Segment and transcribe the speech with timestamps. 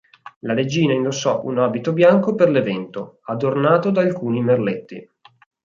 [0.39, 5.07] La regina indossò un abito bianco per l'evento, adornato da alcuni merletti.